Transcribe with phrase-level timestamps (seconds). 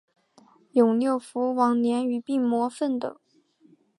[0.71, 3.19] 永六辅晚年与病魔奋斗。